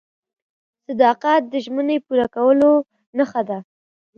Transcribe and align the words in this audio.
•صداقت 0.85 1.41
د 1.49 1.53
ژمنې 1.65 1.97
پوره 2.05 2.27
کولو 2.35 2.71
نښه 3.17 3.41
ده. 3.49 3.59